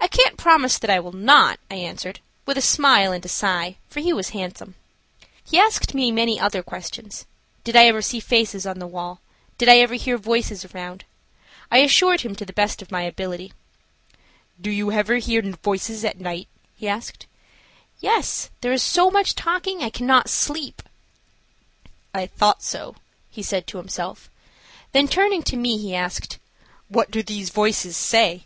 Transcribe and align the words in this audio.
"I 0.00 0.08
can't 0.08 0.38
promise 0.38 0.78
that 0.78 0.88
I 0.88 1.00
will 1.00 1.12
not," 1.12 1.60
I 1.70 1.74
answered, 1.74 2.20
with 2.46 2.56
a 2.56 2.62
smile 2.62 3.12
and 3.12 3.22
a 3.22 3.28
sigh, 3.28 3.76
for 3.90 4.00
he 4.00 4.10
was 4.10 4.30
handsome. 4.30 4.74
He 5.44 5.58
asked 5.58 5.92
me 5.92 6.10
many 6.10 6.40
other 6.40 6.62
questions. 6.62 7.26
Did 7.62 7.76
I 7.76 7.84
ever 7.84 8.00
see 8.00 8.20
faces 8.20 8.64
on 8.64 8.78
the 8.78 8.86
wall? 8.86 9.20
Did 9.58 9.68
I 9.68 9.80
ever 9.80 9.96
hear 9.96 10.16
voices 10.16 10.64
around? 10.64 11.04
I 11.70 11.80
answered 11.80 12.22
him 12.22 12.34
to 12.36 12.46
the 12.46 12.54
best 12.54 12.80
of 12.80 12.90
my 12.90 13.02
ability. 13.02 13.52
"Do 14.58 14.70
you 14.70 14.90
ever 14.92 15.16
hear 15.16 15.42
voices 15.62 16.06
at 16.06 16.18
night?" 16.18 16.48
he 16.74 16.88
asked. 16.88 17.26
"Yes, 18.00 18.48
there 18.62 18.72
is 18.72 18.82
so 18.82 19.10
much 19.10 19.34
talking 19.34 19.82
I 19.82 19.90
cannot 19.90 20.30
sleep." 20.30 20.80
"I 22.14 22.28
thought 22.28 22.62
so," 22.62 22.94
he 23.30 23.42
said 23.42 23.66
to 23.66 23.76
himself. 23.76 24.30
Then 24.92 25.06
turning 25.06 25.42
to 25.42 25.56
me, 25.58 25.76
he 25.76 25.94
asked: 25.94 26.38
"What 26.88 27.10
do 27.10 27.22
these 27.22 27.50
voices 27.50 27.94
say?" 27.94 28.44